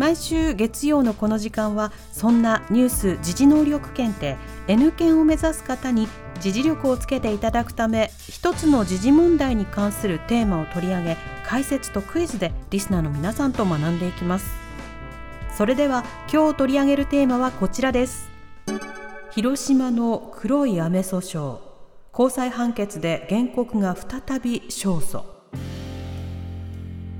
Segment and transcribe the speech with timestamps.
[0.00, 6.08] 毎週月曜のこの時間はそんなニュース時事能力検定 N 検を目指す方に
[6.40, 14.46] 時事力をつけていただくため一つの時事問題に関するテーマを取り上げ解説とクイズでリスナーの皆さんと学んでいきます。
[15.54, 18.30] それでは今日取り上げるテーマはこちらです。
[19.32, 21.58] 広島の黒い雨訴訟
[22.10, 25.39] 高裁判決で原告が再び勝訴。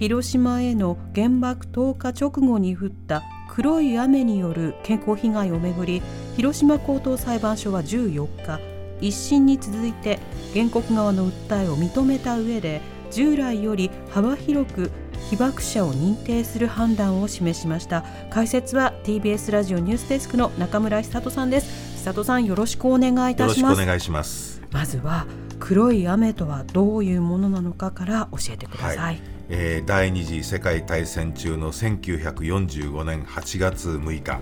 [0.01, 6.01] 広島への原爆投下直後に降った黒い雨による健康被害をめぐり
[6.37, 8.59] 広島高等裁判所は14日
[9.03, 10.19] 一審に続いて
[10.55, 14.91] 原告側の訴えを認めた上で従来より幅広く
[15.29, 18.03] 被爆者を認定する判断を示しました。
[18.31, 21.99] 解説は TBS ラジオニュースデスクの中村久人さんです。
[21.99, 23.83] 久人さんよろしくお願いいたします。
[23.83, 24.63] お願いします。
[24.73, 25.27] まずは
[25.61, 29.21] 黒い雨とはどういうものなのかから教えてください、はい。
[29.51, 34.41] えー、第二次世界大戦中の1945年8月6日、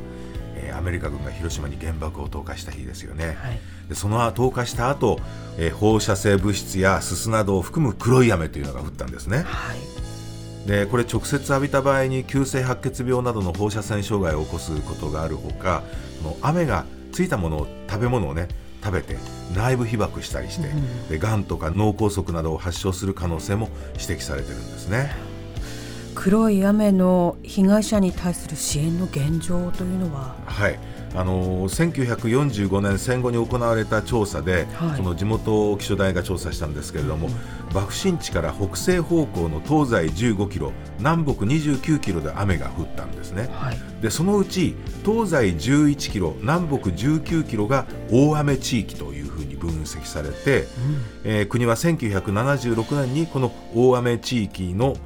[0.54, 5.18] えー、アメリカ軍が広島に原爆を投下した日ですよね、はい、でその投下した後、
[5.58, 10.68] えー、放射性物質やすすなどを含む黒い雨というのが降ったんですね、はい。
[10.68, 15.82] でこれ直接浴びた場合に急性白血病などの放射線障害を起こすことがあるほか
[16.22, 18.48] の雨がついたものを食べ物をね
[18.82, 19.16] 食べて
[19.54, 25.10] 内部被爆したりして、うん、でがんとか脳梗塞などを発症する可能性も指摘されてるんですね。
[26.14, 30.34] 黒い雨の被害者に対する支援の現状というのは？
[30.46, 30.78] はい
[31.14, 44.74] あの1945年戦後に行われた調査で、はい、その地元気象台が調査したんですけれども、うん、爆心地から北西方向の東西15キロ南北29キロで雨が降ったんですね、はい、でそのうち
[45.04, 45.36] 東西
[45.72, 49.27] 11キロ南北19キロが大雨地域という
[49.66, 50.66] 分析されて、うん、
[51.24, 54.96] えー、国は1976年にこの大雨地域の、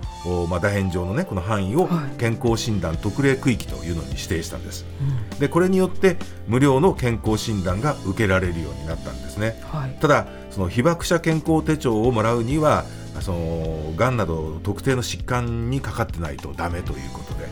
[0.48, 4.86] まあ、楕円状の、ね、この範囲を健康診断特例区域というのに指定したんです、
[5.32, 12.84] うん、でこれによって無料の健康診断が受けられるようになったんですね、はい、ただその被爆者健康手帳をもらうには
[13.20, 17.42] そのがんなど特定の疾患にかかってないとだめということで。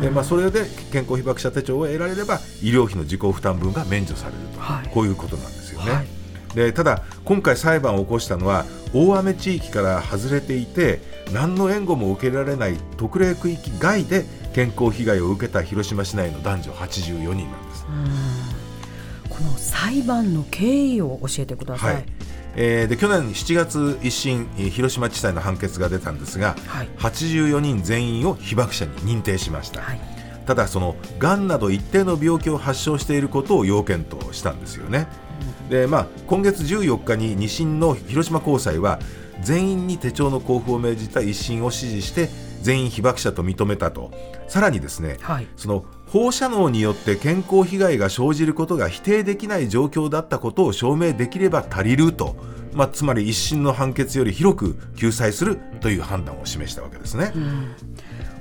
[0.00, 5.92] で、まあ、それで健康被爆者手帳を得られれば医療費の自己負担分が免除されると、はい、こういうことなんですよね。
[5.92, 6.19] はい
[6.54, 11.00] でただ、今回裁判を起こしたのは大雨地域から外れていて
[11.32, 17.86] 何の援護も受けられない特例区域外で健康被害を受けた広島市内の男女84人なんです。
[19.28, 22.04] この裁判の経緯を教えてください、はい。
[22.56, 30.00] えー、で去年7月一審広島地裁の判決が出たんですが、はい、84人全員を被爆者に認定しました、はい、
[30.46, 35.06] ただそのがんなど一定の病気を発症していることを要件としたんですよね、
[35.68, 38.98] で、まあ、今月14日に2審の広島高裁は
[39.42, 42.28] 全員に手帳の交付を命じた1審を支持して
[42.62, 44.10] 全員被爆者と認めたと。
[44.48, 52.36] さらにですね、はい、その放射能によって健康被害が生じることが否定できない状況だったことを証明できれば足りると、
[52.72, 57.32] まあ、つまり1審の判決より広く救済するという判断を示したわけですね。
[57.34, 57.74] うん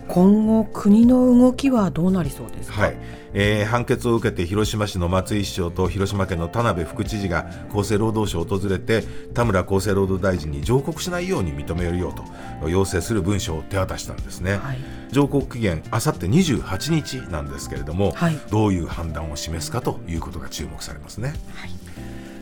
[0.10, 2.98] 今後、国の動きはどうなりそうですか、はい。
[3.34, 9.04] えー、判決を受けて広島市の松井市長と広島県の田辺副知事が厚生労働省を訪れて
[9.34, 14.80] 田村厚生労働大臣に上告しないように認めるようと要請する文書を手渡したんですね、はい、
[15.12, 21.72] 上告期限あさって28日なんですけれども、はい、どういう判断を示すかということが注目されますね、はい、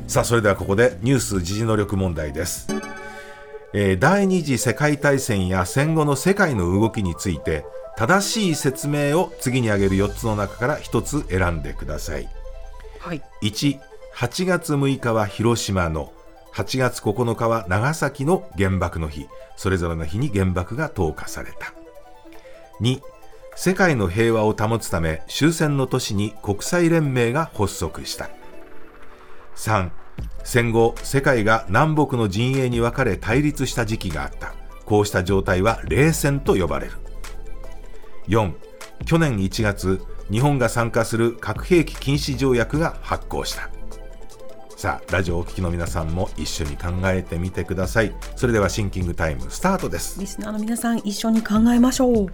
[0.08, 2.68] さあそれではここでニュース時事能力問題です
[3.74, 7.66] えー、第二次世界大戦や戦後の世界の動きについて
[7.98, 12.30] 正しい説明を次に挙げる4つの中から1つ選んでください、
[13.00, 13.80] はい、1
[14.18, 16.12] 8月6日は広島の
[16.58, 19.28] 8月9日は長崎の原爆の日。
[19.56, 21.72] それぞれの日に原爆が投下された。
[22.82, 23.00] 2
[23.56, 28.30] 世界の平和を保つため終戦の年に国際連盟が発足した
[29.58, 29.90] 3
[30.44, 34.54] 戦後世界が南北の陣営に分かれ対立した時期があった。
[34.86, 36.94] こうした状態は冷戦と呼ばれる。
[38.30, 38.54] 4
[39.06, 40.02] 去年1月
[40.32, 43.70] 日本が参加する核兵器禁止条約が発効した。
[44.78, 48.16] さあラジオお聞きの皆さんも一緒に考えてみてください。
[48.36, 50.20] それではシンキングタイムスタートです。
[50.20, 52.28] リスナーの皆さん一緒に考えましょう。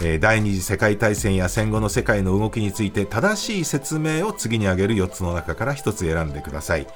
[0.00, 6.86] えー第二次世界大戦や戦後の世界の動きについて正しい説明を次に挙げる4つの中から1つ選んでください。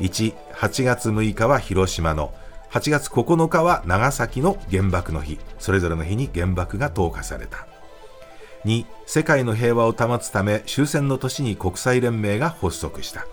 [0.00, 2.34] 1、8月6日は広島の。
[2.70, 5.38] 8月9日は長崎の原爆の日。
[5.58, 7.66] それぞれの日に原爆が投下された。
[8.64, 13.26] 2世界の平和を保つため終戦の年に国際連盟が発足した。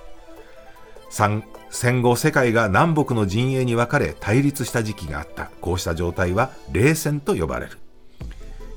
[1.12, 5.50] 3戦後世界が南北の陣営に分かれ対立した時期があった。
[5.60, 7.83] こうした状態は冷戦と呼ばれる。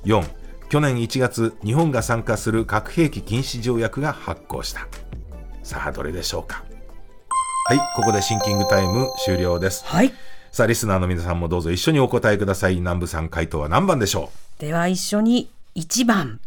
[0.07, 0.25] 4
[0.69, 4.87] 去年1月日本が参加する核兵器禁止条約が発効した。
[5.65, 6.65] さあどれでしょうか？
[7.67, 9.85] はいここでシンキングタイム終了です。
[9.85, 10.13] はい。
[10.53, 12.77] さあリスナーの皆さんもどうぞ一緒にお答えください。
[12.77, 16.41] 南部さん回答は何番でしょでは一緒に1番。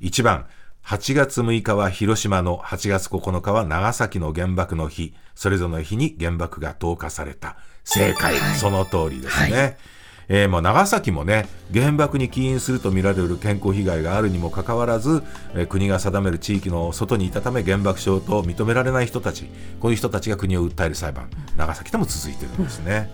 [0.00, 0.46] う1番。
[0.84, 5.14] 8月6日は広島の8月9日は長崎の原爆の日。
[5.36, 7.56] それぞれの日に原爆が投下された。
[7.84, 9.78] 正解、その通りですね、
[10.28, 15.22] えーまあ長崎もね原爆に起因するとみられる健康被害があるにもかかわらず、
[15.54, 19.44] えー国が定める地域の外にいたため原爆症と認められない人たち
[19.80, 23.10] こういう人たちが国を訴える裁判長崎でも続いているんですね、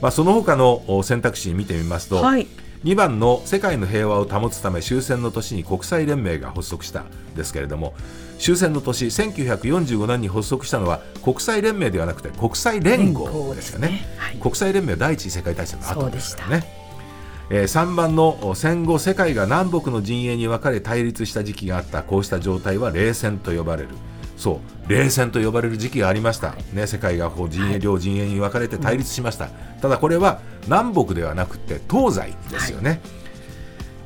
[0.00, 2.46] まあ、その他のお選択肢見てみますと、はい
[2.84, 7.04] 2番の世界の平和を保つため終戦の年に国際連盟が発足した。
[7.36, 7.94] ですけれども
[8.38, 13.88] 終戦の年1945年に発足したのは国際連盟ではなくて国際連合ですよね。
[13.88, 14.06] ね。
[14.16, 14.36] はい。
[14.36, 16.64] 国際連盟は第一次世界大戦の後ですからね。
[17.50, 23.88] えー3番のお戦後世界が南北の陣営に分かれ対立した時期があったこうした状態は冷戦と呼ばれる
[24.40, 29.48] そう冷戦と呼ばれる時期がありました、ね、世界がこう陣営、両陣営に分かれて対立しました、
[29.82, 33.00] ただこれは南北ではなくて東西ですよね、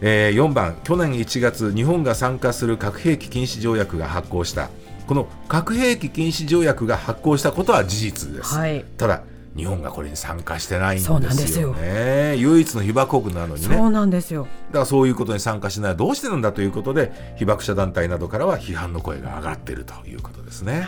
[0.00, 4.68] えー4番去年1月日本が参加する核兵器禁止条約が発効した。
[5.06, 8.84] この核兵器禁止条約が発効したことは事実です、はい。
[8.96, 9.22] ただ
[9.56, 11.72] 日本がこれに参加してないんですそうよなんですよ。
[11.74, 13.76] ね唯一の被爆国なのにね。
[13.76, 14.48] そうなんですよ。
[14.68, 20.86] だからそういうことに参加しないどうしてなんだということで被爆者団体などからは批判の声が上がっているということですね。